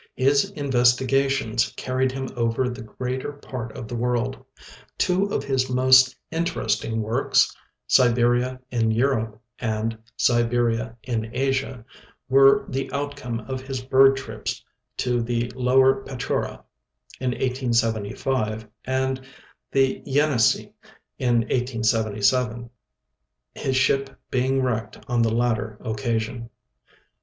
[0.15, 4.43] His investigations carried him over the greater part of the world.
[4.97, 7.55] Two of his most interesting works,"
[7.87, 9.95] Siberia in flurope" and"
[10.27, 11.85] Siberia in Asia,"
[12.29, 14.65] were the outcome of his bird trips
[14.97, 16.63] to the Lower Petchora
[17.19, 19.21] in 1875 and
[19.71, 20.73] the Yenisei
[21.19, 22.71] in 1877,
[23.53, 26.49] his ship being wrecked on the latter occasion.